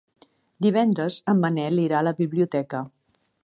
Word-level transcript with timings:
Divendres 0.65 1.19
en 1.35 1.43
Manel 1.45 1.83
irà 1.85 1.99
a 2.01 2.07
la 2.09 2.17
biblioteca. 2.23 2.83